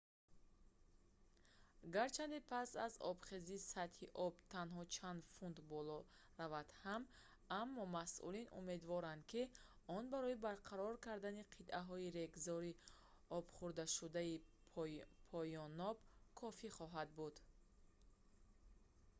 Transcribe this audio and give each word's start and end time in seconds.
гарчанде 1.95 2.39
пас 2.51 2.69
аз 2.85 2.95
обхезӣ 3.11 3.57
сатҳи 3.73 4.05
об 4.25 4.33
танҳо 4.53 4.81
чанд 4.95 5.21
фут 5.33 5.55
боло 5.71 5.99
равад 6.39 6.67
ҳам 6.83 7.01
аммо 7.61 7.83
масъулин 7.97 8.47
умедворанд 8.59 9.21
ки 9.31 9.41
он 9.97 10.03
барои 10.13 10.41
барқарор 10.47 10.95
кардани 11.07 11.47
қитъаҳои 11.55 12.13
регзори 12.17 12.79
обхӯрдашудаи 13.37 14.43
поёноб 15.31 15.97
кофӣ 16.39 16.69
хоҳад 16.77 17.09
буд 17.19 17.35